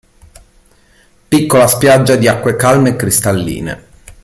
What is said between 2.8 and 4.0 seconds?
e cristalline.